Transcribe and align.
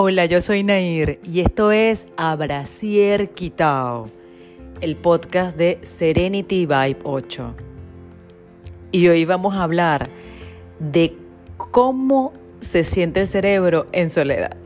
Hola, 0.00 0.26
yo 0.26 0.40
soy 0.40 0.62
Nair 0.62 1.18
y 1.24 1.40
esto 1.40 1.72
es 1.72 2.06
Abracier 2.16 3.30
Quitao, 3.30 4.08
el 4.80 4.94
podcast 4.94 5.58
de 5.58 5.80
Serenity 5.82 6.66
Vibe 6.66 6.98
8. 7.02 7.54
Y 8.92 9.08
hoy 9.08 9.24
vamos 9.24 9.56
a 9.56 9.64
hablar 9.64 10.08
de 10.78 11.16
cómo 11.56 12.32
se 12.60 12.84
siente 12.84 13.22
el 13.22 13.26
cerebro 13.26 13.88
en 13.90 14.08
soledad, 14.08 14.56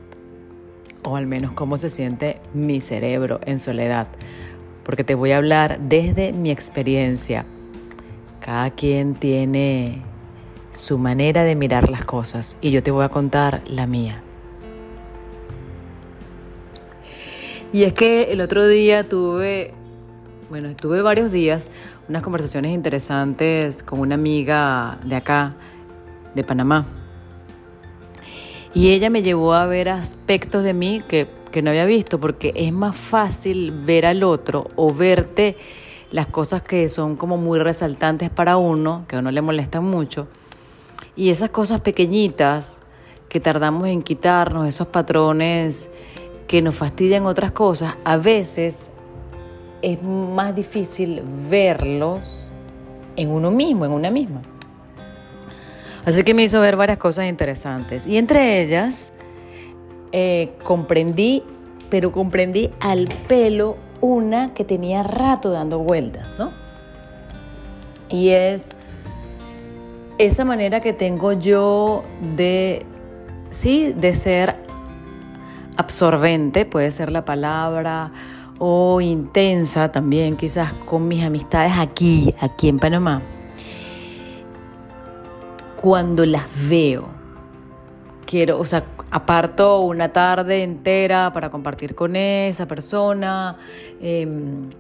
o 1.02 1.16
al 1.16 1.26
menos 1.26 1.52
cómo 1.52 1.78
se 1.78 1.88
siente 1.88 2.38
mi 2.52 2.82
cerebro 2.82 3.40
en 3.46 3.58
soledad, 3.58 4.08
porque 4.84 5.02
te 5.02 5.14
voy 5.14 5.32
a 5.32 5.38
hablar 5.38 5.80
desde 5.80 6.34
mi 6.34 6.50
experiencia. 6.50 7.46
Cada 8.40 8.68
quien 8.68 9.14
tiene 9.14 10.02
su 10.72 10.98
manera 10.98 11.42
de 11.42 11.56
mirar 11.56 11.88
las 11.88 12.04
cosas 12.04 12.58
y 12.60 12.70
yo 12.70 12.82
te 12.82 12.90
voy 12.90 13.06
a 13.06 13.08
contar 13.08 13.62
la 13.66 13.86
mía. 13.86 14.22
Y 17.72 17.84
es 17.84 17.94
que 17.94 18.32
el 18.32 18.42
otro 18.42 18.66
día 18.68 19.08
tuve, 19.08 19.72
bueno, 20.50 20.76
tuve 20.76 21.00
varios 21.00 21.32
días 21.32 21.70
unas 22.06 22.22
conversaciones 22.22 22.72
interesantes 22.72 23.82
con 23.82 24.00
una 24.00 24.14
amiga 24.14 24.98
de 25.04 25.16
acá, 25.16 25.54
de 26.34 26.44
Panamá. 26.44 26.86
Y 28.74 28.90
ella 28.90 29.08
me 29.08 29.22
llevó 29.22 29.54
a 29.54 29.64
ver 29.64 29.88
aspectos 29.88 30.64
de 30.64 30.74
mí 30.74 31.02
que, 31.08 31.28
que 31.50 31.62
no 31.62 31.70
había 31.70 31.86
visto, 31.86 32.20
porque 32.20 32.52
es 32.54 32.72
más 32.72 32.94
fácil 32.94 33.70
ver 33.70 34.04
al 34.04 34.22
otro 34.22 34.70
o 34.76 34.92
verte 34.92 35.56
las 36.10 36.26
cosas 36.26 36.60
que 36.60 36.90
son 36.90 37.16
como 37.16 37.38
muy 37.38 37.58
resaltantes 37.58 38.28
para 38.28 38.58
uno, 38.58 39.06
que 39.08 39.16
a 39.16 39.20
uno 39.20 39.30
le 39.30 39.40
molestan 39.40 39.84
mucho. 39.84 40.28
Y 41.16 41.30
esas 41.30 41.48
cosas 41.48 41.80
pequeñitas 41.80 42.82
que 43.30 43.40
tardamos 43.40 43.88
en 43.88 44.02
quitarnos, 44.02 44.68
esos 44.68 44.88
patrones 44.88 45.90
que 46.52 46.60
nos 46.60 46.74
fastidian 46.74 47.24
otras 47.24 47.52
cosas, 47.52 47.94
a 48.04 48.18
veces 48.18 48.90
es 49.80 50.02
más 50.02 50.54
difícil 50.54 51.22
verlos 51.48 52.52
en 53.16 53.30
uno 53.30 53.50
mismo, 53.50 53.86
en 53.86 53.92
una 53.92 54.10
misma. 54.10 54.42
Así 56.04 56.22
que 56.24 56.34
me 56.34 56.42
hizo 56.42 56.60
ver 56.60 56.76
varias 56.76 56.98
cosas 56.98 57.26
interesantes. 57.26 58.06
Y 58.06 58.18
entre 58.18 58.60
ellas, 58.60 59.12
eh, 60.12 60.52
comprendí, 60.62 61.42
pero 61.88 62.12
comprendí 62.12 62.70
al 62.80 63.08
pelo 63.28 63.78
una 64.02 64.52
que 64.52 64.66
tenía 64.66 65.02
rato 65.02 65.52
dando 65.52 65.78
vueltas, 65.78 66.36
¿no? 66.38 66.52
Y 68.10 68.28
es 68.28 68.72
esa 70.18 70.44
manera 70.44 70.80
que 70.80 70.92
tengo 70.92 71.32
yo 71.32 72.02
de, 72.36 72.84
sí, 73.50 73.94
de 73.96 74.12
ser 74.12 74.61
absorbente, 75.76 76.64
puede 76.64 76.90
ser 76.90 77.10
la 77.10 77.24
palabra, 77.24 78.12
o 78.58 79.00
intensa 79.00 79.90
también, 79.90 80.36
quizás 80.36 80.72
con 80.72 81.08
mis 81.08 81.24
amistades 81.24 81.72
aquí, 81.76 82.34
aquí 82.40 82.68
en 82.68 82.78
Panamá. 82.78 83.22
Cuando 85.76 86.24
las 86.24 86.46
veo, 86.68 87.08
quiero, 88.24 88.58
o 88.60 88.64
sea, 88.64 88.84
aparto 89.10 89.80
una 89.80 90.12
tarde 90.12 90.62
entera 90.62 91.32
para 91.32 91.50
compartir 91.50 91.94
con 91.94 92.14
esa 92.14 92.66
persona. 92.66 93.56
Em, 94.00 94.70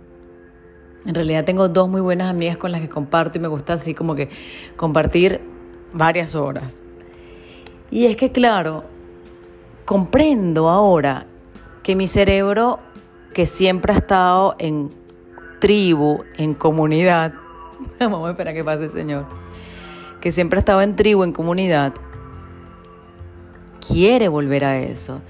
en 1.04 1.14
realidad 1.14 1.44
tengo 1.44 1.68
dos 1.68 1.88
muy 1.88 2.00
buenas 2.00 2.30
amigas 2.30 2.56
con 2.56 2.70
las 2.70 2.80
que 2.80 2.88
comparto 2.88 3.38
y 3.38 3.40
me 3.40 3.48
gusta 3.48 3.72
así 3.74 3.94
como 3.94 4.14
que 4.14 4.28
compartir 4.76 5.40
varias 5.92 6.34
horas. 6.36 6.84
Y 7.90 8.06
es 8.06 8.16
que 8.16 8.30
claro, 8.30 8.84
comprendo 9.84 10.68
ahora 10.68 11.26
que 11.82 11.96
mi 11.96 12.08
cerebro, 12.08 12.78
que 13.34 13.46
siempre 13.46 13.92
ha 13.92 13.96
estado 13.96 14.54
en 14.58 14.92
tribu, 15.60 16.24
en 16.36 16.54
comunidad, 16.54 17.34
vamos 18.00 18.26
a 18.26 18.30
esperar 18.30 18.54
que 18.54 18.64
pase, 18.64 18.88
Señor, 18.88 19.26
que 20.20 20.32
siempre 20.32 20.58
ha 20.58 20.60
estado 20.60 20.82
en 20.82 20.96
tribu, 20.96 21.24
en 21.24 21.32
comunidad, 21.32 21.92
quiere 23.86 24.28
volver 24.28 24.64
a 24.64 24.78
eso. 24.78 25.20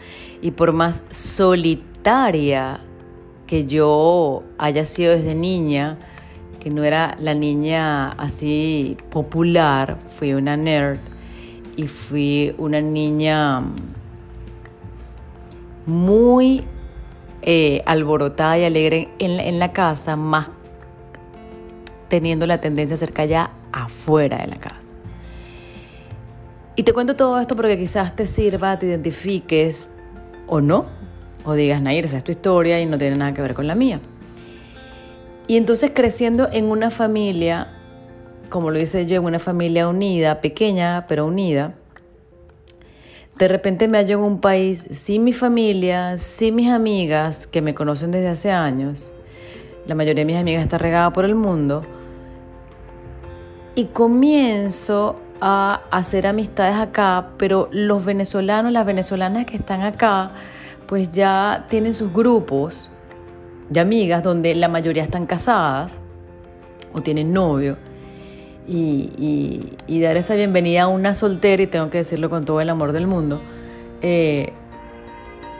Y 0.40 0.50
por 0.50 0.72
más 0.72 1.02
solitaria 1.10 2.80
que 3.46 3.66
yo 3.66 4.42
haya 4.58 4.84
sido 4.84 5.12
desde 5.12 5.34
niña, 5.34 5.98
que 6.60 6.70
no 6.70 6.84
era 6.84 7.16
la 7.18 7.34
niña 7.34 8.10
así 8.10 8.96
popular, 9.10 9.98
fui 9.98 10.34
una 10.34 10.56
nerd 10.56 11.00
y 11.76 11.88
fui 11.88 12.54
una 12.58 12.80
niña 12.80 13.62
muy 15.86 16.64
eh, 17.42 17.82
alborotada 17.86 18.58
y 18.58 18.64
alegre 18.64 19.08
en, 19.18 19.58
la 19.58 19.72
casa, 19.72 20.16
más 20.16 20.48
teniendo 22.08 22.46
la 22.46 22.58
tendencia 22.58 22.94
a 22.94 22.98
ser 22.98 23.12
callada 23.12 23.50
afuera 23.72 24.38
de 24.38 24.46
la 24.46 24.56
casa. 24.56 24.94
Y 26.76 26.84
te 26.84 26.92
cuento 26.92 27.16
todo 27.16 27.40
esto 27.40 27.56
porque 27.56 27.76
quizás 27.76 28.14
te 28.14 28.26
sirva, 28.26 28.78
te 28.78 28.86
identifiques 28.86 29.88
o 30.46 30.60
no, 30.60 30.86
o 31.44 31.54
digas, 31.54 31.82
Nair, 31.82 32.04
esa 32.04 32.18
es 32.18 32.24
tu 32.24 32.32
historia 32.32 32.80
y 32.80 32.86
no 32.86 32.96
tiene 32.96 33.16
nada 33.16 33.34
que 33.34 33.42
ver 33.42 33.54
con 33.54 33.66
la 33.66 33.74
mía. 33.74 34.00
Y 35.48 35.56
entonces 35.56 35.90
creciendo 35.92 36.48
en 36.52 36.66
una 36.66 36.90
familia, 36.90 37.68
como 38.48 38.70
lo 38.70 38.78
hice 38.78 39.06
yo, 39.06 39.16
en 39.16 39.24
una 39.24 39.38
familia 39.38 39.88
unida, 39.88 40.40
pequeña 40.40 41.06
pero 41.08 41.26
unida, 41.26 41.74
de 43.38 43.48
repente 43.48 43.88
me 43.88 43.98
hallo 43.98 44.18
en 44.18 44.24
un 44.24 44.40
país 44.40 44.86
sin 44.90 45.24
mi 45.24 45.32
familia, 45.32 46.18
sin 46.18 46.54
mis 46.54 46.70
amigas 46.70 47.46
que 47.46 47.62
me 47.62 47.74
conocen 47.74 48.10
desde 48.10 48.28
hace 48.28 48.50
años. 48.50 49.12
La 49.86 49.94
mayoría 49.94 50.20
de 50.20 50.26
mis 50.26 50.36
amigas 50.36 50.62
está 50.62 50.78
regada 50.78 51.12
por 51.12 51.24
el 51.24 51.34
mundo. 51.34 51.82
Y 53.74 53.86
comienzo 53.86 55.16
a 55.40 55.80
hacer 55.90 56.26
amistades 56.26 56.76
acá, 56.76 57.30
pero 57.38 57.68
los 57.72 58.04
venezolanos, 58.04 58.70
las 58.70 58.86
venezolanas 58.86 59.46
que 59.46 59.56
están 59.56 59.80
acá, 59.80 60.30
pues 60.86 61.10
ya 61.10 61.66
tienen 61.68 61.94
sus 61.94 62.12
grupos 62.12 62.90
de 63.70 63.80
amigas 63.80 64.22
donde 64.22 64.54
la 64.54 64.68
mayoría 64.68 65.02
están 65.02 65.26
casadas 65.26 66.02
o 66.92 67.00
tienen 67.00 67.32
novio 67.32 67.78
y, 68.66 70.00
dar 70.00 70.16
esa 70.16 70.34
bienvenida 70.34 70.82
a 70.82 70.88
una 70.88 71.14
soltera, 71.14 71.62
y 71.62 71.66
tengo 71.66 71.90
que 71.90 71.98
decirlo 71.98 72.30
con 72.30 72.44
todo 72.44 72.60
el 72.60 72.68
amor 72.68 72.92
del 72.92 73.06
mundo, 73.06 73.40
eh, 74.00 74.52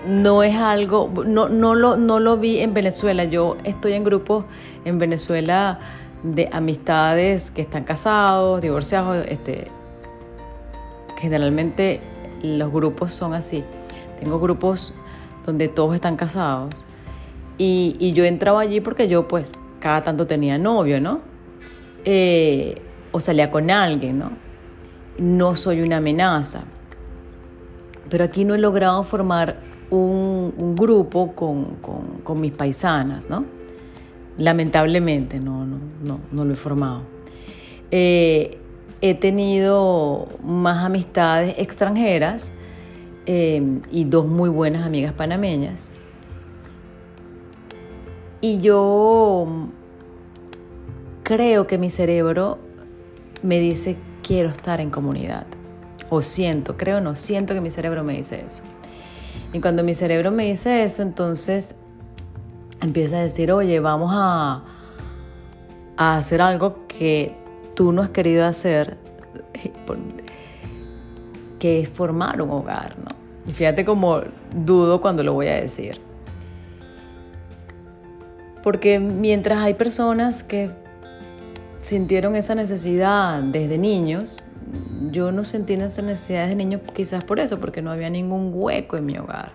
no 0.07 0.43
es 0.43 0.57
algo, 0.57 1.11
no, 1.27 1.49
no, 1.49 1.75
lo, 1.75 1.97
no 1.97 2.19
lo 2.19 2.37
vi 2.37 2.59
en 2.59 2.75
Venezuela. 2.75 3.25
Yo 3.25 3.57
estoy 3.65 3.93
en 3.93 4.05
grupos 4.05 4.45
en 4.85 4.99
Venezuela 4.99 5.79
de 6.23 6.49
amistades 6.53 7.51
que 7.51 7.62
están 7.62 7.85
casados, 7.85 8.61
divorciados, 8.61 9.25
este, 9.29 9.69
generalmente 11.19 12.01
los 12.43 12.73
grupos 12.73 13.12
son 13.12 13.35
así. 13.35 13.65
Tengo 14.19 14.41
grupos 14.41 14.93
donde 15.47 15.69
todos 15.69 15.95
están 15.95 16.17
casados 16.17 16.85
y, 17.59 18.12
yo 18.12 18.25
entraba 18.25 18.61
allí 18.61 18.81
porque 18.81 19.09
yo 19.09 19.29
pues 19.29 19.53
cada 19.81 20.03
tanto 20.03 20.27
tenía 20.27 20.59
novio, 20.59 21.01
¿no? 21.01 21.21
Eh, 22.05 22.81
o 23.12 23.21
salía 23.21 23.50
con 23.50 23.71
alguien, 23.71 24.19
¿no? 24.19 24.33
No 25.19 25.55
soy 25.55 25.83
una 25.83 25.99
amenaza. 25.99 26.65
Pero 28.09 28.25
aquí 28.25 28.45
no 28.45 28.55
he 28.55 28.59
logrado 28.59 29.03
formar 29.03 29.59
un, 29.91 30.75
grupo 30.77 31.33
con, 31.34 32.41
mis 32.41 32.53
paisanas, 32.53 33.28
¿no? 33.28 33.45
Lamentablemente 34.39 35.39
no, 35.39 35.65
no, 35.67 35.78
no, 36.03 36.21
no 36.33 36.45
lo 36.45 36.53
he 36.53 36.56
formado. 36.56 37.03
Eh, 37.91 38.59
he 39.03 39.14
tenido 39.14 40.29
más 40.43 40.85
amistades 40.85 41.55
extranjeras 41.59 42.53
eh, 43.26 43.81
y 43.91 44.05
dos 44.05 44.26
muy 44.26 44.49
buenas 44.49 44.85
amigas 44.87 45.12
panameñas. 45.12 45.91
Y 48.41 48.61
yo 48.61 49.47
creo 51.23 51.67
que 51.67 51.79
mi 51.79 51.91
cerebro 51.91 52.59
me 53.43 53.59
dice 53.59 53.97
quiero 54.23 54.49
estar 54.49 54.81
en 54.81 54.91
comunidad. 54.91 55.47
O 56.11 56.23
siento, 56.23 56.77
creo 56.77 57.00
no, 57.00 57.17
siento 57.17 57.55
que 57.55 57.61
mi 57.61 57.71
cerebro 57.71 58.05
me 58.05 58.15
dice 58.15 58.44
eso. 58.47 58.62
Y 59.53 59.61
cuando 59.61 59.85
mi 59.85 59.94
cerebro 59.94 60.31
me 60.31 60.44
dice 60.44 60.83
eso, 60.85 61.03
entonces 61.03 61.75
empieza 62.81 63.19
a 63.19 63.23
decir, 63.23 63.53
oye, 63.53 63.81
vamos 63.81 64.11
a, 64.15 64.62
a 65.97 66.17
hacer 66.17 66.41
algo 66.41 66.87
que 66.87 67.35
tú 67.75 67.93
no 67.93 68.03
has 68.03 68.11
querido 68.11 68.44
hacer, 68.44 68.99
que 71.59 71.81
es 71.81 71.88
formar 71.88 72.41
un 72.43 72.50
hogar, 72.50 72.99
¿no? 72.99 73.23
Y 73.47 73.53
fíjate 73.53 73.85
cómo 73.85 74.21
dudo 74.55 75.00
cuando 75.00 75.23
lo 75.23 75.35
voy 75.35 75.49
a 75.49 75.55
decir. 75.55 76.00
Porque 78.62 79.00
mientras 79.00 79.59
hay 79.59 79.75
personas 79.75 80.45
que 80.45 80.71
sintieron 81.82 82.37
esa 82.37 82.55
necesidad 82.55 83.43
desde 83.43 83.76
niños 83.76 84.43
yo 85.11 85.32
no 85.32 85.44
sentí 85.44 85.75
esas 85.75 86.05
necesidades 86.05 86.50
de 86.50 86.55
niños 86.56 86.81
quizás 86.94 87.25
por 87.25 87.40
eso, 87.40 87.61
porque 87.61 87.82
no 87.82 87.90
había 87.90 88.11
ningún 88.11 88.52
hueco 88.55 88.96
en 88.96 89.06
mi 89.06 89.19
hogar. 89.19 89.52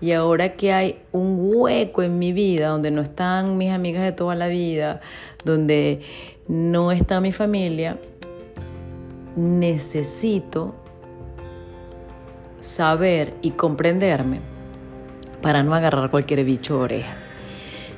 Y 0.00 0.12
ahora 0.12 0.52
que 0.52 0.72
hay 0.72 1.00
un 1.12 1.38
hueco 1.40 2.02
en 2.02 2.18
mi 2.18 2.32
vida 2.32 2.68
donde 2.68 2.90
no 2.90 3.00
están 3.00 3.56
mis 3.56 3.72
amigas 3.72 4.02
de 4.02 4.12
toda 4.12 4.34
la 4.34 4.46
vida, 4.46 5.00
donde 5.44 6.02
no 6.48 6.92
está 6.92 7.20
mi 7.20 7.32
familia, 7.32 7.98
necesito 9.36 10.74
saber 12.60 13.34
y 13.42 13.52
comprenderme 13.52 14.40
para 15.40 15.62
no 15.62 15.74
agarrar 15.74 16.10
cualquier 16.10 16.44
bicho 16.44 16.78
oreja. 16.78 17.25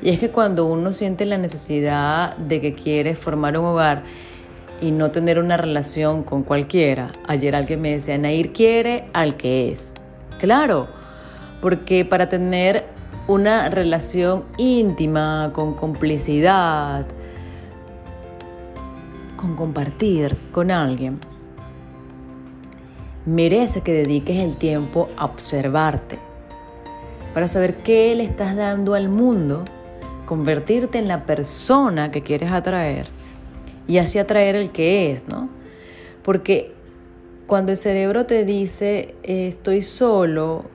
Y 0.00 0.10
es 0.10 0.20
que 0.20 0.30
cuando 0.30 0.66
uno 0.66 0.92
siente 0.92 1.24
la 1.24 1.38
necesidad 1.38 2.36
de 2.36 2.60
que 2.60 2.74
quiere 2.74 3.16
formar 3.16 3.58
un 3.58 3.66
hogar 3.66 4.04
y 4.80 4.92
no 4.92 5.10
tener 5.10 5.38
una 5.38 5.56
relación 5.56 6.22
con 6.22 6.44
cualquiera, 6.44 7.12
ayer 7.26 7.56
alguien 7.56 7.80
me 7.80 7.92
decía, 7.92 8.16
Nair 8.16 8.52
quiere 8.52 9.08
al 9.12 9.36
que 9.36 9.72
es. 9.72 9.92
Claro, 10.38 10.86
porque 11.60 12.04
para 12.04 12.28
tener 12.28 12.84
una 13.26 13.68
relación 13.68 14.44
íntima, 14.56 15.50
con 15.52 15.74
complicidad, 15.74 17.06
con 19.36 19.56
compartir 19.56 20.36
con 20.52 20.70
alguien, 20.70 21.18
merece 23.26 23.82
que 23.82 23.92
dediques 23.92 24.36
el 24.36 24.56
tiempo 24.56 25.08
a 25.16 25.24
observarte, 25.24 26.18
para 27.34 27.48
saber 27.48 27.78
qué 27.78 28.14
le 28.14 28.24
estás 28.24 28.56
dando 28.56 28.94
al 28.94 29.08
mundo, 29.08 29.64
convertirte 30.28 30.98
en 30.98 31.08
la 31.08 31.24
persona 31.24 32.10
que 32.10 32.20
quieres 32.20 32.52
atraer 32.52 33.06
y 33.86 33.96
así 33.96 34.18
atraer 34.18 34.56
el 34.56 34.68
que 34.68 35.10
es, 35.10 35.26
¿no? 35.26 35.48
Porque 36.22 36.74
cuando 37.46 37.72
el 37.72 37.78
cerebro 37.78 38.26
te 38.26 38.44
dice 38.44 39.14
estoy 39.22 39.80
solo, 39.80 40.66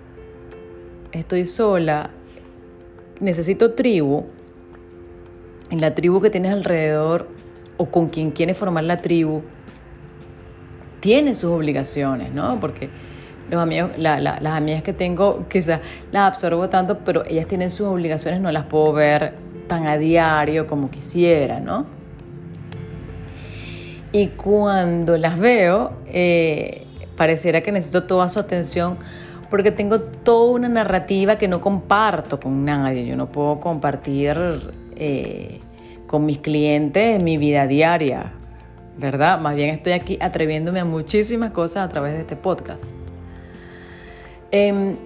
estoy 1.11 1.45
sola, 1.45 2.09
necesito 3.19 3.73
tribu, 3.73 4.25
en 5.69 5.81
la 5.81 5.93
tribu 5.93 6.19
que 6.19 6.31
tienes 6.31 6.51
alrededor 6.51 7.27
o 7.77 7.85
con 7.85 8.09
quien 8.09 8.31
quieres 8.31 8.57
formar 8.57 8.85
la 8.85 9.03
tribu, 9.03 9.43
tiene 10.99 11.35
sus 11.35 11.51
obligaciones, 11.51 12.33
¿no? 12.33 12.59
Porque 12.59 12.89
los 13.53 13.61
amigos, 13.61 13.91
las 13.97 14.45
amigas 14.45 14.83
que 14.83 14.93
tengo 14.93 15.45
quizás 15.49 15.79
las 16.11 16.27
absorbo 16.27 16.67
tanto, 16.69 16.99
pero 16.99 17.23
ellas 17.25 17.47
tienen 17.47 17.69
sus 17.69 17.87
obligaciones, 17.87 18.41
no 18.41 18.51
las 18.51 18.65
puedo 18.65 18.93
ver 18.93 19.35
tan 19.67 19.87
a 19.87 19.97
diario 19.97 20.67
como 20.67 20.89
quisiera, 20.89 21.59
¿no? 21.59 21.85
Y 24.11 24.27
cuando 24.27 25.17
las 25.17 25.39
veo, 25.39 25.93
eh, 26.05 26.85
pareciera 27.17 27.61
que 27.61 27.71
necesito 27.71 28.03
toda 28.03 28.27
su 28.27 28.39
atención 28.39 28.97
porque 29.49 29.71
tengo 29.71 30.01
toda 30.01 30.51
una 30.51 30.69
narrativa 30.69 31.37
que 31.37 31.47
no 31.47 31.61
comparto 31.61 32.39
con 32.39 32.65
nadie. 32.65 33.05
Yo 33.05 33.15
no 33.15 33.29
puedo 33.29 33.59
compartir 33.59 34.35
eh, 34.95 35.61
con 36.07 36.25
mis 36.25 36.39
clientes 36.39 37.21
mi 37.21 37.37
vida 37.37 37.67
diaria, 37.67 38.33
¿verdad? 38.97 39.39
Más 39.39 39.55
bien 39.55 39.69
estoy 39.69 39.93
aquí 39.93 40.17
atreviéndome 40.21 40.79
a 40.79 40.85
muchísimas 40.85 41.51
cosas 41.51 41.85
a 41.85 41.89
través 41.89 42.13
de 42.13 42.21
este 42.21 42.35
podcast. 42.35 43.02
Em, 44.55 44.97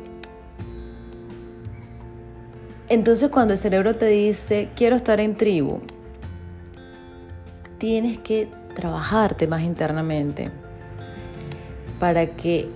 entonces 2.90 3.30
cuando 3.30 3.54
el 3.54 3.58
cerebro 3.58 3.96
te 3.96 4.08
dice, 4.08 4.68
quiero 4.76 4.98
estar 4.98 5.22
en 5.22 5.38
tribu, 5.38 5.80
tienes 7.78 8.20
que 8.20 8.50
trabajarte 8.76 9.48
más 9.48 9.62
internamente 9.62 10.52
para 11.98 12.28
que 12.36 12.68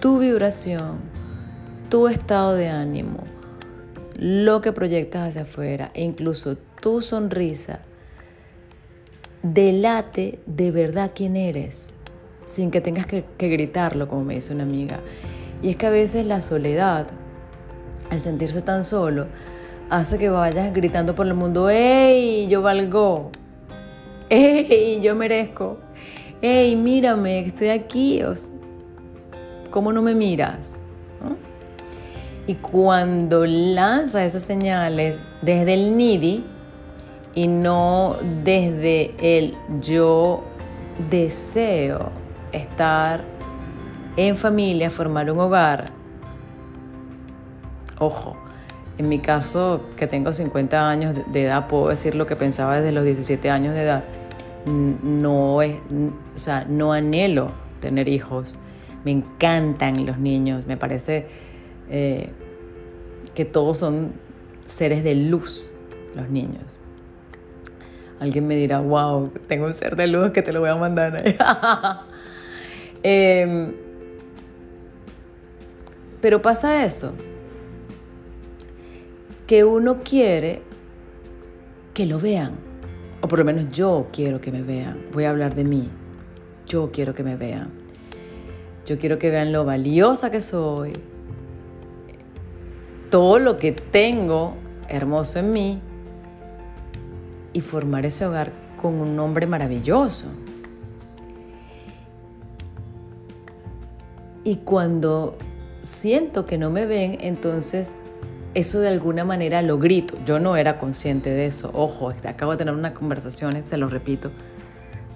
tu 0.00 0.18
vibración, 0.18 0.96
tu 1.90 2.08
estado 2.08 2.54
de 2.54 2.68
ánimo, 2.68 3.24
lo 4.18 4.62
que 4.62 4.72
proyectas 4.72 5.28
hacia 5.28 5.42
afuera 5.42 5.90
e 5.92 6.02
incluso 6.04 6.56
tu 6.80 7.02
sonrisa 7.02 7.80
delate 9.42 10.38
de 10.46 10.70
verdad 10.70 11.10
quién 11.14 11.36
eres, 11.36 11.92
sin 12.46 12.70
que 12.70 12.80
tengas 12.80 13.04
que, 13.04 13.24
gritarlo, 13.38 14.08
como 14.08 14.24
me 14.24 14.36
dice 14.36 14.54
una 14.54 14.62
amiga. 14.62 15.00
Y 15.62 15.70
es 15.70 15.76
que 15.76 15.86
a 15.86 15.90
veces 15.90 16.26
la 16.26 16.40
soledad, 16.40 17.06
el 18.10 18.20
sentirse 18.20 18.62
tan 18.62 18.82
solo, 18.82 19.26
hace 19.90 20.18
que 20.18 20.28
vayas 20.28 20.72
gritando 20.74 21.14
por 21.14 21.26
el 21.26 21.34
mundo, 21.34 21.70
¡Ey, 21.70 22.48
yo 22.48 22.62
valgo! 22.62 23.30
¡Ey, 24.28 25.00
yo 25.02 25.14
merezco! 25.14 25.78
¡Ey, 26.40 26.74
mírame, 26.74 27.40
estoy 27.40 27.68
aquí! 27.68 28.20
¿Cómo 29.70 29.92
no 29.92 30.02
me 30.02 30.14
miras? 30.14 30.72
Y 32.46 32.54
cuando 32.54 33.46
lanza 33.46 34.24
esas 34.24 34.42
señales 34.42 35.22
desde 35.42 35.74
el 35.74 35.96
needy 35.96 36.44
y 37.34 37.46
no 37.46 38.16
desde 38.42 39.14
el 39.18 39.54
yo 39.80 40.42
deseo 41.08 42.10
estar 42.50 43.22
en 44.16 44.36
familia, 44.36 44.90
formar 44.90 45.30
un 45.30 45.38
hogar, 45.40 45.90
ojo, 47.98 48.36
en 48.98 49.08
mi 49.08 49.18
caso, 49.18 49.86
que 49.96 50.06
tengo 50.06 50.32
50 50.32 50.88
años 50.88 51.16
de 51.32 51.44
edad, 51.44 51.66
puedo 51.66 51.88
decir 51.88 52.14
lo 52.14 52.26
que 52.26 52.36
pensaba 52.36 52.76
desde 52.76 52.92
los 52.92 53.04
17 53.04 53.50
años 53.50 53.74
de 53.74 53.82
edad. 53.82 54.04
No 54.66 55.62
es, 55.62 55.76
o 56.34 56.38
sea, 56.38 56.66
no 56.68 56.92
anhelo 56.92 57.50
tener 57.80 58.08
hijos 58.08 58.58
me 59.04 59.10
encantan 59.10 60.06
los 60.06 60.18
niños, 60.18 60.66
me 60.66 60.76
parece 60.76 61.26
eh, 61.90 62.30
que 63.34 63.44
todos 63.44 63.78
son 63.78 64.12
seres 64.64 65.02
de 65.04 65.14
luz, 65.14 65.76
los 66.14 66.28
niños. 66.30 66.78
Alguien 68.20 68.46
me 68.46 68.56
dirá, 68.56 68.80
wow, 68.80 69.32
tengo 69.48 69.66
un 69.66 69.74
ser 69.74 69.96
de 69.96 70.06
luz 70.06 70.30
que 70.30 70.42
te 70.42 70.52
lo 70.52 70.60
voy 70.60 70.70
a 70.70 70.76
mandar. 70.76 71.24
Em, 73.04 73.72
pero 76.22 76.40
pasa 76.40 76.86
eso, 76.86 77.12
que 79.46 79.64
uno 79.64 80.02
quiere 80.02 80.62
que 81.92 82.06
lo 82.06 82.20
vean, 82.20 82.54
o 83.20 83.28
por 83.28 83.40
lo 83.40 83.44
menos 83.44 83.70
yo 83.72 84.06
quiero 84.12 84.40
que 84.40 84.52
me 84.52 84.62
vean. 84.62 85.04
Voy 85.12 85.24
a 85.24 85.30
hablar 85.30 85.56
de 85.56 85.64
mí, 85.64 85.90
yo 86.66 86.90
quiero 86.92 87.12
que 87.12 87.24
me 87.24 87.36
vean. 87.36 87.70
Yo 88.86 88.98
quiero 88.98 89.18
que 89.18 89.30
vean 89.30 89.52
lo 89.52 89.64
valiosa 89.64 90.30
que 90.30 90.40
soy, 90.40 90.92
todo 93.10 93.38
lo 93.40 93.58
que 93.58 93.72
tengo 93.72 94.54
hermoso 94.88 95.40
en 95.40 95.52
mí 95.52 95.80
y 97.52 97.60
formar 97.60 98.06
ese 98.06 98.26
hogar 98.26 98.52
con 98.80 98.94
un 98.94 99.18
hombre 99.18 99.46
maravilloso. 99.46 100.26
Y 104.44 104.56
cuando 104.56 105.36
siento 105.82 106.46
que 106.46 106.58
no 106.58 106.70
me 106.70 106.86
ven, 106.86 107.18
entonces 107.20 108.00
eso 108.54 108.80
de 108.80 108.88
alguna 108.88 109.24
manera 109.24 109.62
lo 109.62 109.78
grito. 109.78 110.16
Yo 110.24 110.38
no 110.38 110.56
era 110.56 110.78
consciente 110.78 111.30
de 111.30 111.46
eso. 111.46 111.70
Ojo, 111.74 112.12
acabo 112.24 112.52
de 112.52 112.58
tener 112.58 112.74
una 112.74 112.94
conversación, 112.94 113.60
se 113.64 113.76
lo 113.76 113.88
repito, 113.88 114.30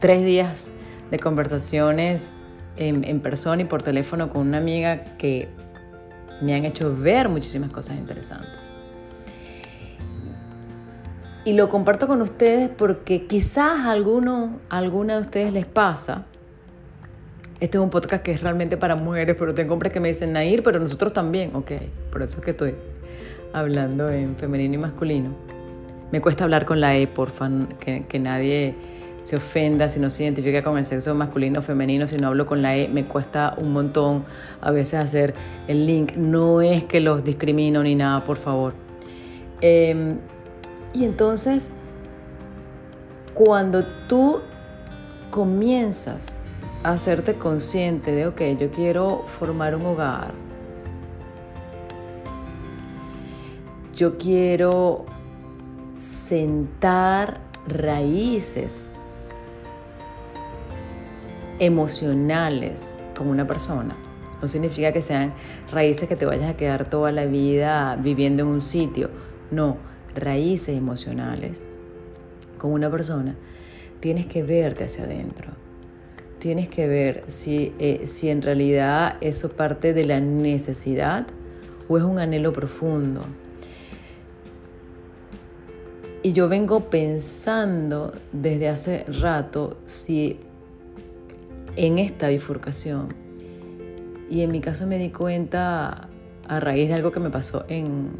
tres 0.00 0.24
días 0.24 0.72
de 1.10 1.18
conversaciones 1.18 2.32
en, 2.76 3.20
persona 3.20 3.62
y 3.62 3.64
por 3.64 3.82
teléfono 3.82 4.28
con 4.28 4.46
una 4.46 4.58
amiga 4.58 5.16
que 5.16 5.48
me 6.42 6.54
han 6.54 6.64
hecho 6.64 6.94
ver 6.94 7.28
muchísimas 7.28 7.70
cosas 7.70 7.96
interesantes. 7.96 8.72
Y 11.44 11.52
lo 11.52 11.68
comparto 11.68 12.06
con 12.08 12.22
ustedes 12.22 12.68
porque 12.68 13.26
quizás 13.26 13.80
a 13.80 13.92
alguno, 13.92 14.58
a 14.68 14.78
alguna 14.78 15.14
de 15.14 15.20
ustedes 15.20 15.52
les 15.52 15.64
pasa. 15.64 16.24
Este 17.58 17.78
es 17.78 17.82
un 17.82 17.88
podcast 17.88 18.22
que 18.22 18.32
es 18.32 18.42
realmente 18.42 18.76
para 18.76 18.96
mujeres, 18.96 19.34
pero 19.38 19.54
tengo 19.54 19.72
hombres 19.72 19.90
que 19.90 19.98
me 19.98 20.08
dicen 20.08 20.34
Nair, 20.34 20.62
pero 20.62 20.78
nosotros 20.78 21.14
también. 21.14 21.56
Ok, 21.56 21.72
por 22.12 22.22
eso 22.22 22.36
es 22.38 22.44
que 22.44 22.50
estoy 22.50 22.74
hablando 23.54 24.10
en 24.10 24.36
femenino 24.36 24.74
y 24.74 24.78
masculino. 24.78 25.30
Me 26.12 26.20
cuesta 26.20 26.44
hablar 26.44 26.66
con 26.66 26.82
la 26.82 26.94
E, 26.98 27.06
porfa, 27.06 27.48
que, 27.80 28.04
que 28.06 28.18
nadie 28.18 28.74
se 29.22 29.36
ofenda, 29.36 29.88
si 29.88 29.98
no 29.98 30.10
se 30.10 30.24
identifica 30.24 30.62
con 30.62 30.76
el 30.76 30.84
sexo 30.84 31.14
masculino 31.14 31.60
o 31.60 31.62
femenino, 31.62 32.06
si 32.06 32.18
no 32.18 32.28
hablo 32.28 32.44
con 32.44 32.60
la 32.60 32.76
E, 32.76 32.88
me 32.88 33.06
cuesta 33.06 33.54
un 33.56 33.72
montón 33.72 34.24
a 34.60 34.70
veces 34.70 35.00
hacer 35.00 35.32
el 35.66 35.86
link. 35.86 36.14
No 36.14 36.60
es 36.60 36.84
que 36.84 37.00
los 37.00 37.24
discrimino 37.24 37.82
ni 37.82 37.94
nada, 37.94 38.22
por 38.22 38.36
favor. 38.36 38.74
Em, 39.62 40.18
y 40.92 41.04
entonces, 41.06 41.70
cuando 43.32 43.86
tú 44.06 44.42
comienzas 45.30 46.42
hacerte 46.92 47.34
consciente 47.34 48.12
de, 48.12 48.26
ok, 48.26 48.40
yo 48.58 48.70
quiero 48.70 49.24
formar 49.26 49.74
un 49.74 49.86
hogar, 49.86 50.32
yo 53.94 54.18
quiero 54.18 55.04
sentar 55.96 57.40
raíces 57.66 58.90
emocionales 61.58 62.94
con 63.16 63.28
una 63.28 63.46
persona. 63.46 63.96
No 64.40 64.48
significa 64.48 64.92
que 64.92 65.00
sean 65.00 65.32
raíces 65.72 66.08
que 66.08 66.14
te 66.16 66.26
vayas 66.26 66.50
a 66.50 66.56
quedar 66.56 66.90
toda 66.90 67.10
la 67.10 67.24
vida 67.24 67.96
viviendo 67.96 68.42
en 68.42 68.50
un 68.50 68.62
sitio. 68.62 69.10
No, 69.50 69.78
raíces 70.14 70.76
emocionales 70.76 71.66
con 72.58 72.72
una 72.72 72.90
persona. 72.90 73.34
Tienes 74.00 74.26
que 74.26 74.42
verte 74.42 74.84
hacia 74.84 75.04
adentro. 75.04 75.65
Tienes 76.46 76.68
que 76.68 76.86
ver 76.86 77.24
si, 77.26 77.72
eh, 77.80 78.02
si 78.04 78.28
en 78.28 78.40
realidad 78.40 79.16
eso 79.20 79.50
parte 79.50 79.92
de 79.92 80.04
la 80.04 80.20
necesidad 80.20 81.26
o 81.88 81.98
es 81.98 82.04
un 82.04 82.20
anhelo 82.20 82.52
profundo. 82.52 83.22
Y 86.22 86.34
yo 86.34 86.48
vengo 86.48 86.88
pensando 86.88 88.12
desde 88.30 88.68
hace 88.68 89.04
rato 89.20 89.78
si 89.86 90.38
en 91.74 91.98
esta 91.98 92.28
bifurcación, 92.28 93.08
y 94.30 94.42
en 94.42 94.52
mi 94.52 94.60
caso 94.60 94.86
me 94.86 94.98
di 94.98 95.10
cuenta 95.10 96.08
a 96.46 96.60
raíz 96.60 96.86
de 96.86 96.94
algo 96.94 97.10
que 97.10 97.18
me 97.18 97.30
pasó 97.30 97.64
en 97.66 98.10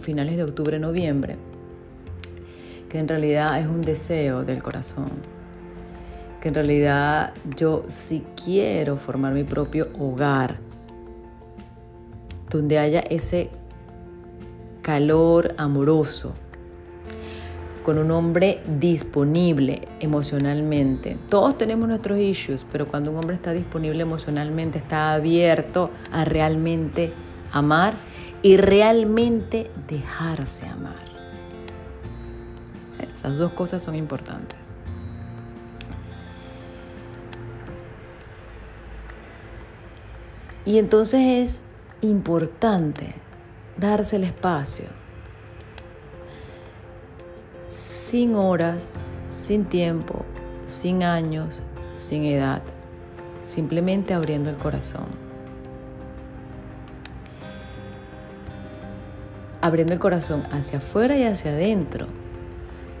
finales 0.00 0.36
de 0.36 0.44
octubre, 0.44 0.78
noviembre, 0.78 1.36
que 2.90 2.98
en 2.98 3.08
realidad 3.08 3.58
es 3.58 3.68
un 3.68 3.80
deseo 3.80 4.44
del 4.44 4.62
corazón, 4.62 5.41
que 6.42 6.48
en 6.48 6.54
realidad 6.54 7.34
yo 7.56 7.84
sí 7.86 8.24
quiero 8.44 8.96
formar 8.96 9.32
mi 9.32 9.44
propio 9.44 9.88
hogar, 9.96 10.58
donde 12.50 12.80
haya 12.80 12.98
ese 12.98 13.48
calor 14.82 15.54
amoroso, 15.56 16.34
con 17.84 17.96
un 17.96 18.10
hombre 18.10 18.60
disponible 18.80 19.82
emocionalmente. 20.00 21.16
Todos 21.28 21.56
tenemos 21.56 21.86
nuestros 21.86 22.18
issues, 22.18 22.66
pero 22.72 22.88
cuando 22.88 23.12
un 23.12 23.18
hombre 23.18 23.36
está 23.36 23.52
disponible 23.52 24.02
emocionalmente, 24.02 24.78
está 24.78 25.14
abierto 25.14 25.90
a 26.10 26.24
realmente 26.24 27.12
amar 27.52 27.94
y 28.42 28.56
realmente 28.56 29.70
dejarse 29.86 30.66
amar. 30.66 31.04
Esas 33.14 33.38
dos 33.38 33.52
cosas 33.52 33.80
son 33.80 33.94
importantes. 33.94 34.71
Y 40.64 40.78
entonces 40.78 41.20
es 41.20 41.64
importante 42.02 43.14
darse 43.76 44.16
el 44.16 44.24
espacio 44.24 44.86
sin 47.72 48.34
horas, 48.34 48.98
sin 49.30 49.64
tiempo, 49.64 50.26
sin 50.66 51.02
años, 51.02 51.62
sin 51.94 52.24
edad, 52.24 52.62
simplemente 53.40 54.12
abriendo 54.12 54.50
el 54.50 54.58
corazón. 54.58 55.06
Abriendo 59.62 59.94
el 59.94 60.00
corazón 60.00 60.44
hacia 60.52 60.78
afuera 60.78 61.16
y 61.16 61.24
hacia 61.24 61.52
adentro, 61.52 62.08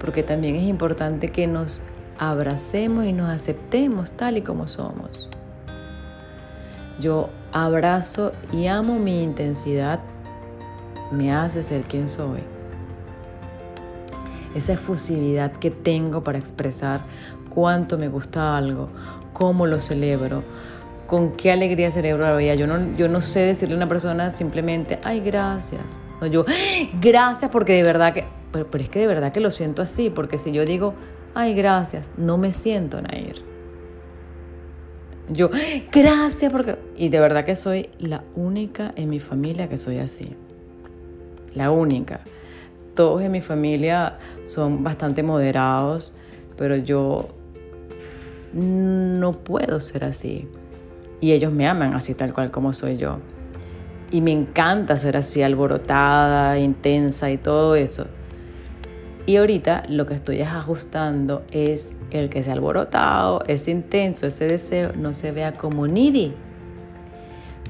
porque 0.00 0.22
también 0.22 0.56
es 0.56 0.62
importante 0.62 1.28
que 1.28 1.46
nos 1.46 1.82
abracemos 2.18 3.04
y 3.04 3.12
nos 3.12 3.28
aceptemos 3.28 4.10
tal 4.12 4.38
y 4.38 4.42
como 4.42 4.68
somos. 4.68 5.28
Yo 6.98 7.28
abrazo 7.52 8.32
y 8.52 8.66
amo 8.66 8.98
mi 8.98 9.22
intensidad, 9.22 10.00
me 11.10 11.32
hace 11.32 11.62
ser 11.62 11.82
quien 11.82 12.08
soy 12.08 12.40
esa 14.54 14.74
efusividad 14.74 15.52
que 15.52 15.70
tengo 15.70 16.22
para 16.22 16.38
expresar 16.38 17.02
cuánto 17.48 17.98
me 17.98 18.08
gusta 18.08 18.56
algo, 18.56 18.88
cómo 19.32 19.66
lo 19.66 19.80
celebro, 19.80 20.42
con 21.06 21.32
qué 21.32 21.52
alegría 21.52 21.90
celebro 21.90 22.24
la 22.24 22.36
vida. 22.36 22.54
Yo 22.54 22.66
no, 22.66 22.96
yo 22.96 23.08
no 23.08 23.20
sé 23.20 23.40
decirle 23.40 23.74
a 23.74 23.76
una 23.78 23.88
persona 23.88 24.30
simplemente, 24.30 24.98
ay, 25.04 25.20
gracias. 25.20 26.00
No, 26.20 26.26
yo, 26.26 26.44
gracias 27.00 27.50
porque 27.50 27.72
de 27.74 27.82
verdad 27.82 28.14
que, 28.14 28.24
pero, 28.52 28.68
es 28.74 28.88
que 28.88 29.00
de 29.00 29.06
verdad 29.06 29.32
que 29.32 29.40
lo 29.40 29.50
siento 29.50 29.82
así, 29.82 30.10
porque 30.10 30.38
si 30.38 30.52
yo 30.52 30.64
digo, 30.64 30.94
ay, 31.34 31.54
gracias, 31.54 32.10
no 32.16 32.38
me 32.38 32.52
siento 32.52 33.00
Nair. 33.00 33.51
Yo, 35.28 35.50
gracias 35.92 36.52
porque... 36.52 36.76
Y 36.96 37.08
de 37.08 37.20
verdad 37.20 37.44
que 37.44 37.56
soy 37.56 37.88
la 37.98 38.24
única 38.34 38.92
en 38.96 39.10
mi 39.10 39.20
familia 39.20 39.68
que 39.68 39.78
soy 39.78 39.98
así. 39.98 40.36
La 41.54 41.70
única 41.70 42.20
todos 42.94 43.22
en 43.22 43.32
mi 43.32 43.40
familia 43.40 44.18
son 44.44 44.84
bastante 44.84 45.22
moderados, 45.22 46.12
pero 46.56 46.76
yo 46.76 47.28
no 48.52 49.32
puedo 49.32 49.80
ser 49.80 50.04
así. 50.04 50.48
Y 51.20 51.32
ellos 51.32 51.52
me 51.52 51.66
aman 51.68 51.94
así 51.94 52.14
tal 52.14 52.32
cual 52.32 52.50
como 52.50 52.72
soy 52.72 52.96
yo. 52.96 53.18
Y 54.10 54.20
me 54.20 54.30
encanta 54.30 54.96
ser 54.96 55.16
así 55.16 55.42
alborotada, 55.42 56.58
intensa 56.58 57.30
y 57.30 57.38
todo 57.38 57.76
eso. 57.76 58.06
Y 59.24 59.36
ahorita 59.36 59.84
lo 59.88 60.06
que 60.06 60.14
estoy 60.14 60.40
ajustando 60.42 61.44
es 61.52 61.94
el 62.10 62.28
que 62.28 62.42
sea 62.42 62.54
alborotado, 62.54 63.42
es 63.46 63.68
intenso, 63.68 64.26
ese 64.26 64.46
deseo 64.46 64.92
no 64.96 65.12
se 65.12 65.30
vea 65.30 65.52
como 65.52 65.86
needy. 65.86 66.34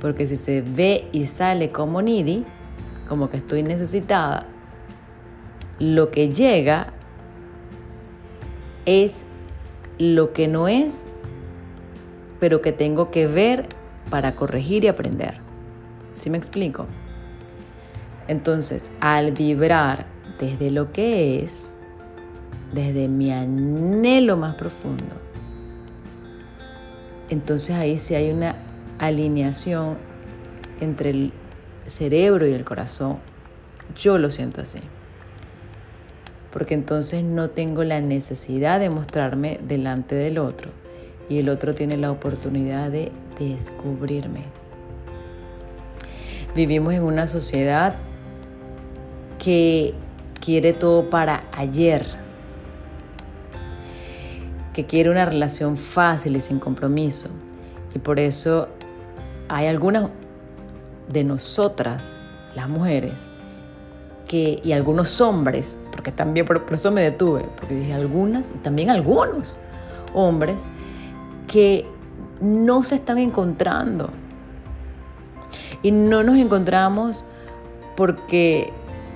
Porque 0.01 0.27
si 0.27 0.37
se 0.37 0.63
ve 0.63 1.09
y 1.13 1.27
sale 1.27 1.71
como 1.71 2.01
needy, 2.01 2.45
como 3.07 3.29
que 3.29 3.37
estoy 3.37 3.63
necesitada, 3.63 4.47
lo 5.79 6.11
que 6.11 6.33
llega 6.33 6.93
es 8.87 9.27
lo 9.99 10.33
que 10.33 10.49
no 10.49 10.69
es, 10.69 11.07
pero 12.41 12.63
que 12.63 12.73
tengo 12.73 13.11
que 13.11 13.27
ver 13.27 13.69
para 14.09 14.35
corregir 14.35 14.85
y 14.85 14.89
aprender. 14.89 15.37
¿Sí 16.15 16.31
me 16.31 16.39
explico? 16.39 16.87
Entonces, 18.27 18.91
al 19.01 19.33
vibrar 19.33 20.07
desde 20.43 20.71
lo 20.71 20.93
que 20.93 21.41
es, 21.41 21.77
desde 22.73 23.07
mi 23.07 23.31
anhelo 23.31 24.37
más 24.37 24.57
profundo, 24.57 25.15
entonces 27.31 27.77
ahí 27.77 27.97
sí 27.97 28.17
hay 28.17 28.33
una 28.33 28.57
alineación 28.99 29.99
entre 30.81 31.11
el 31.11 31.33
cerebro 31.87 32.45
y 32.49 32.53
el 32.53 32.65
corazón. 32.65 33.19
Yo 33.95 34.19
lo 34.19 34.31
siento 34.31 34.61
así 34.61 34.81
porque 36.53 36.75
entonces 36.75 37.25
no 37.25 37.51
tengo 37.51 37.83
la 37.83 38.01
necesidad 38.01 38.79
de 38.79 38.91
mostrarme 38.91 39.59
delante 39.67 40.15
del 40.17 40.39
otro 40.39 40.71
y 41.29 41.39
el 41.39 41.49
otro 41.49 41.75
tiene 41.75 41.97
la 41.97 42.11
oportunidad 42.11 42.91
de 42.91 43.13
descubrirme. 43.39 44.45
Vivimos 46.55 46.93
en 46.93 47.05
una 47.05 47.27
sociedad 47.27 47.95
que 49.39 49.95
quiere 50.43 50.73
todo 50.73 51.09
para 51.09 51.45
ayer, 51.53 52.07
que 54.75 54.85
quiere 54.85 55.11
una 55.11 55.25
relación 55.25 55.77
fácil 55.77 56.37
y 56.37 56.41
sin 56.41 56.59
compromiso. 56.59 57.29
Y 57.95 57.99
por 57.99 58.19
eso 58.19 58.69
hay 59.49 59.67
algunas 59.67 60.11
de 61.09 61.25
nosotras, 61.25 62.21
las 62.55 62.69
mujeres, 62.69 63.31
y 64.33 64.73
algunos 64.73 65.21
hombres, 65.21 65.77
porque 65.91 66.11
también 66.11 66.47
por, 66.47 66.65
eso 66.71 66.91
me 66.91 67.03
detuve, 67.03 67.45
porque 67.59 67.75
dije 67.75 67.93
algunas 67.93 68.51
y 68.51 68.55
también 68.59 68.89
algunos 68.89 69.59
hombres 70.15 70.69
que 71.47 71.87
no 72.41 72.83
se 72.83 72.95
están 72.95 73.19
encontrando. 73.19 74.11
Y 75.83 75.91
no 75.91 76.23
nos 76.23 76.39
encontramos 76.39 77.27
porque 77.95 78.73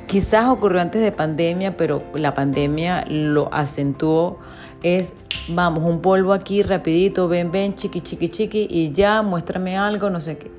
quizás 0.07 0.49
ocurrió 0.49 0.81
antes 0.81 1.03
de 1.03 1.13
pandemia, 1.13 1.77
pero 1.77 2.03
la 2.15 2.35
pandemia 2.35 3.05
lo 3.09 3.53
acentuó. 3.53 4.39
Es, 4.83 5.15
vamos, 5.49 5.85
un 5.85 6.01
polvo 6.01 6.33
aquí 6.33 6.63
rapidito, 6.63 7.29
ven, 7.29 7.51
ven, 7.51 7.75
chiqui, 7.75 8.01
chiqui, 8.01 8.29
chiqui, 8.29 8.67
y 8.71 8.93
ya, 8.93 9.23
muéstrame 9.23 9.77
algo, 9.77 10.11
no 10.11 10.21
sé 10.21 10.39
qué. 10.39 10.51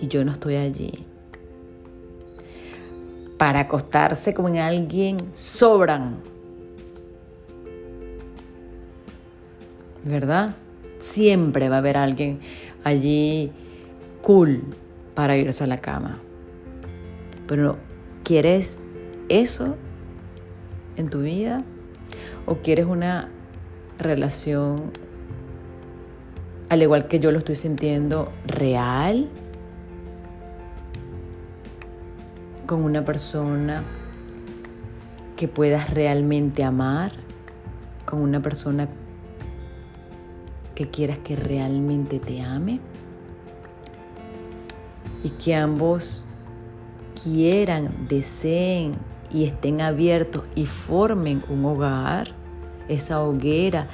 Y 0.00 0.08
yo 0.08 0.24
no 0.24 0.32
estoy 0.32 0.56
allí 0.56 1.06
para 3.36 3.60
acostarse 3.60 4.34
con 4.34 4.56
alguien 4.56 5.18
sobran. 5.32 6.18
¿Verdad? 10.04 10.56
Siempre 10.98 11.68
va 11.68 11.76
a 11.76 11.78
haber 11.78 11.96
alguien 11.96 12.40
allí 12.84 13.50
cool 14.22 14.62
para 15.14 15.36
irse 15.36 15.64
a 15.64 15.66
la 15.66 15.78
cama. 15.78 16.18
Pero 17.46 17.76
¿quieres 18.24 18.78
eso 19.28 19.76
en 20.96 21.08
tu 21.08 21.22
vida? 21.22 21.64
¿O 22.46 22.56
quieres 22.56 22.86
una 22.86 23.28
relación, 23.98 24.92
al 26.68 26.82
igual 26.82 27.08
que 27.08 27.20
yo 27.20 27.30
lo 27.32 27.38
estoy 27.38 27.54
sintiendo, 27.54 28.30
real? 28.46 29.28
con 32.70 32.84
una 32.84 33.04
persona 33.04 33.82
que 35.36 35.48
puedas 35.48 35.90
realmente 35.90 36.62
amar, 36.62 37.10
con 38.06 38.20
una 38.20 38.40
persona 38.40 38.86
que 40.76 40.88
quieras 40.88 41.18
que 41.18 41.34
realmente 41.34 42.20
te 42.20 42.42
ame 42.42 42.78
y 45.22 45.30
que 45.30 45.54
ambos 45.54 46.26
quieran, 47.22 48.06
deseen 48.08 48.94
y 49.32 49.44
estén 49.44 49.80
abiertos 49.80 50.44
y 50.54 50.66
formen 50.66 51.44
un 51.48 51.64
hogar, 51.64 52.28
esa 52.88 53.22
hoguera, 53.22 53.88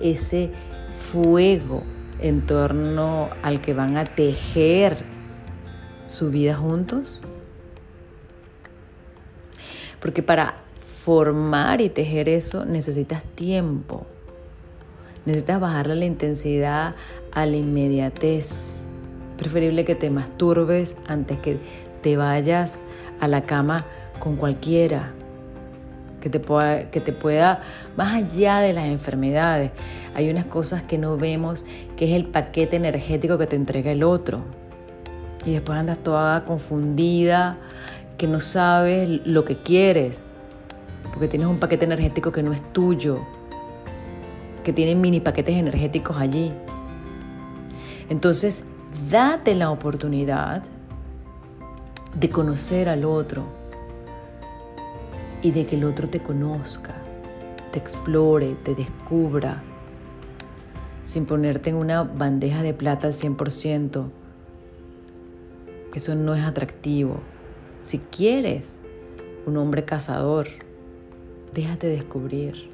ese 0.00 0.50
fuego 0.96 1.82
en 2.20 2.46
torno 2.46 3.28
al 3.42 3.60
que 3.60 3.74
van 3.74 3.96
a 3.96 4.04
tejer 4.04 5.04
su 6.06 6.30
vida 6.30 6.54
juntos? 6.54 7.20
Porque 10.00 10.22
para 10.22 10.56
formar 10.78 11.80
y 11.80 11.88
tejer 11.88 12.28
eso 12.28 12.64
necesitas 12.64 13.22
tiempo. 13.22 14.06
Necesitas 15.24 15.60
bajarle 15.60 15.96
la 15.96 16.04
intensidad 16.04 16.94
a 17.32 17.46
la 17.46 17.56
inmediatez. 17.56 18.84
Preferible 19.36 19.84
que 19.84 19.94
te 19.94 20.10
masturbes 20.10 20.96
antes 21.06 21.38
que 21.38 21.58
te 22.02 22.16
vayas 22.16 22.82
a 23.20 23.28
la 23.28 23.42
cama 23.42 23.84
con 24.18 24.36
cualquiera. 24.36 25.12
Que 26.20 26.30
te, 26.30 26.40
pueda, 26.40 26.90
que 26.90 27.00
te 27.00 27.12
pueda, 27.12 27.62
más 27.96 28.14
allá 28.14 28.58
de 28.58 28.72
las 28.72 28.86
enfermedades, 28.86 29.70
hay 30.14 30.28
unas 30.28 30.46
cosas 30.46 30.82
que 30.82 30.98
no 30.98 31.16
vemos, 31.16 31.64
que 31.96 32.06
es 32.06 32.12
el 32.12 32.24
paquete 32.24 32.76
energético 32.76 33.38
que 33.38 33.46
te 33.46 33.54
entrega 33.54 33.92
el 33.92 34.02
otro. 34.02 34.40
Y 35.44 35.52
después 35.52 35.78
andas 35.78 35.98
toda 35.98 36.44
confundida, 36.44 37.58
que 38.18 38.26
no 38.26 38.40
sabes 38.40 39.08
lo 39.24 39.44
que 39.44 39.56
quieres, 39.56 40.26
porque 41.12 41.28
tienes 41.28 41.48
un 41.48 41.58
paquete 41.58 41.84
energético 41.84 42.32
que 42.32 42.42
no 42.42 42.52
es 42.52 42.62
tuyo, 42.72 43.20
que 44.64 44.72
tiene 44.72 44.94
mini 44.94 45.20
paquetes 45.20 45.56
energéticos 45.56 46.16
allí. 46.16 46.52
Entonces, 48.08 48.64
date 49.10 49.54
la 49.54 49.70
oportunidad 49.70 50.62
de 52.18 52.30
conocer 52.30 52.88
al 52.88 53.04
otro 53.04 53.44
y 55.42 55.50
de 55.50 55.66
que 55.66 55.76
el 55.76 55.84
otro 55.84 56.08
te 56.08 56.20
conozca, 56.20 56.94
te 57.72 57.78
explore, 57.78 58.56
te 58.62 58.74
descubra, 58.74 59.62
sin 61.02 61.26
ponerte 61.26 61.70
en 61.70 61.76
una 61.76 62.02
bandeja 62.02 62.62
de 62.62 62.74
plata 62.74 63.06
al 63.06 63.12
100%, 63.12 64.06
que 65.92 65.98
eso 65.98 66.14
no 66.14 66.34
es 66.34 66.44
atractivo. 66.44 67.20
Si 67.80 67.98
quieres 67.98 68.80
un 69.46 69.56
hombre 69.58 69.84
cazador, 69.84 70.48
déjate 71.54 71.86
descubrir. 71.86 72.70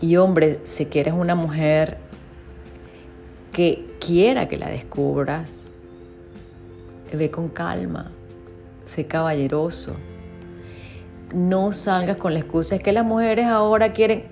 Y 0.00 0.16
hombre, 0.16 0.60
si 0.64 0.86
quieres 0.86 1.14
una 1.14 1.34
mujer 1.34 2.03
que 3.54 3.96
quiera 4.00 4.48
que 4.48 4.58
la 4.58 4.68
descubras, 4.68 5.60
ve 7.16 7.30
con 7.30 7.48
calma, 7.48 8.10
sé 8.84 9.06
caballeroso. 9.06 9.94
No 11.32 11.72
salgas 11.72 12.16
con 12.16 12.34
la 12.34 12.40
excusa, 12.40 12.74
es 12.74 12.82
que 12.82 12.92
las 12.92 13.04
mujeres 13.04 13.46
ahora 13.46 13.90
quieren 13.90 14.24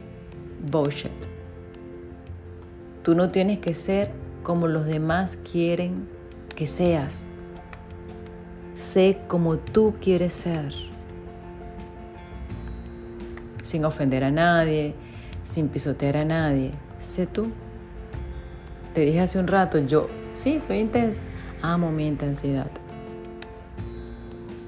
bullshit. 0.71 1.11
Tú 3.03 3.15
no 3.15 3.31
tienes 3.31 3.59
que 3.61 3.75
ser 3.75 4.11
como 4.43 4.69
los 4.69 4.87
demás 4.87 5.39
quieren 5.51 6.09
que 6.55 6.67
seas. 6.67 7.25
Sé 8.77 9.19
como 9.29 9.57
tú 9.59 9.95
quieres 10.01 10.35
ser. 10.35 10.73
Sin 13.63 13.85
ofender 13.85 14.25
a 14.25 14.31
nadie, 14.31 14.95
sin 15.45 15.69
pisotear 15.69 16.17
a 16.17 16.25
nadie. 16.25 16.73
Sé 16.99 17.27
tú. 17.27 17.49
Te 18.95 19.03
dije 19.03 19.21
hace 19.21 19.39
un 19.39 19.47
rato, 19.47 19.79
yo 19.79 20.09
sí, 20.35 20.61
soy 20.61 20.79
intenso. 20.79 21.21
Amo 21.63 21.91
mi 21.91 22.07
intensidad. 22.07 22.71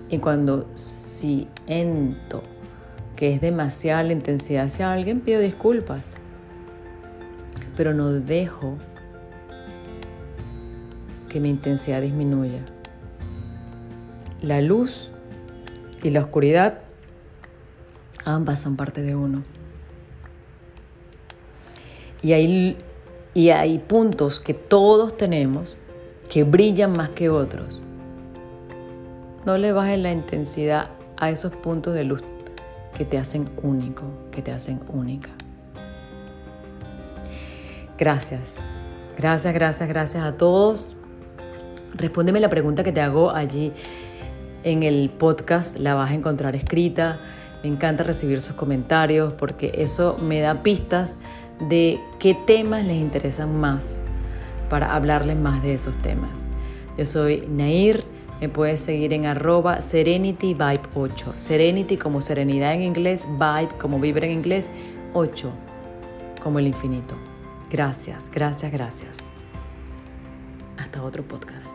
Y 0.09 0.19
cuando 0.19 0.69
siento 0.75 2.43
que 3.17 3.35
es 3.35 3.41
demasiada 3.41 4.03
la 4.03 4.13
intensidad 4.13 4.67
hacia 4.67 4.93
alguien, 4.93 5.21
pido 5.21 5.41
disculpas. 5.41 6.17
Pero 7.77 7.93
no 7.95 8.13
dejo 8.13 8.79
que 11.29 11.41
mi 11.41 11.51
intensidad 11.51 12.01
disminuya. 12.01 12.65
La 14.41 14.61
luz 14.61 15.11
y 16.03 16.11
la 16.11 16.21
oscuridad, 16.21 16.81
ambas 18.25 18.61
son 18.61 18.77
parte 18.77 19.03
de 19.03 19.17
uno. 19.17 19.43
Y 22.23 22.33
hay, 22.33 22.79
y 23.35 23.51
hay 23.51 23.79
puntos 23.79 24.41
que 24.41 24.55
todos 24.55 25.17
tenemos 25.17 25.77
que 26.31 26.45
brillan 26.45 26.93
más 26.93 27.11
que 27.11 27.29
otros. 27.29 27.83
No 29.45 29.59
le 29.59 29.73
bajes 29.73 29.99
la 29.99 30.13
intensidad 30.13 30.89
a 31.17 31.31
esos 31.31 31.53
puntos 31.53 31.95
de 31.95 32.05
luz 32.05 32.23
que 32.97 33.05
te 33.05 33.19
hacen 33.19 33.51
único, 33.63 34.05
que 34.31 34.41
te 34.41 34.53
hacen 34.53 34.81
única. 34.89 35.31
Gracias, 37.99 38.41
gracias, 39.19 39.53
gracias, 39.55 39.89
gracias 39.89 40.25
a 40.25 40.37
todos 40.37 40.97
Respóndeme 41.97 42.41
la 42.41 42.49
pregunta 42.49 42.83
que 42.83 42.91
te 42.91 43.01
hago 43.01 43.31
allí 43.31 43.73
en 44.65 44.83
el 44.83 45.11
podcast, 45.11 45.79
la 45.79 45.95
vas 45.95 46.11
a 46.11 46.15
encontrar 46.15 46.57
escrita. 46.57 47.21
Me 47.63 47.69
encanta 47.69 48.03
recibir 48.03 48.41
sus 48.41 48.57
comentarios 48.57 49.33
porque 49.35 49.71
eso 49.77 50.19
me 50.21 50.41
da 50.41 50.63
pistas 50.63 51.21
de 51.61 52.01
qué 52.19 52.35
temas 52.35 52.85
les 52.85 52.97
interesan 52.97 53.59
más 53.59 54.05
para 54.69 54.95
hablarles 54.95 55.37
más 55.37 55.63
de 55.63 55.75
esos 55.75 55.97
temas. 56.03 56.49
Yo 56.97 57.07
soy 57.07 57.47
Nair, 57.49 58.05
me 58.41 58.49
puedes 58.49 58.81
seguir 58.81 59.13
en 59.13 59.27
arroba 59.27 59.83
Serenity 59.83 60.55
Vibe 60.55 60.83
8. 60.95 61.35
Serenity 61.37 61.97
como 61.97 62.21
serenidad 62.21 62.75
en 62.75 62.83
inglés, 62.83 63.27
Vibe 63.39 63.77
como 63.79 64.01
vibra 64.01 64.27
en 64.27 64.33
inglés, 64.33 64.71
8 65.13 65.51
como 66.43 66.59
el 66.59 66.67
infinito. 66.67 67.15
Gracias, 67.71 68.31
gracias, 68.33 68.71
gracias. 68.71 69.17
Hasta 70.77 71.03
otro 71.03 71.23
podcast. 71.23 71.74